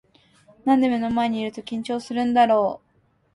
[0.65, 2.91] なんで目の前にいると緊張するんだろう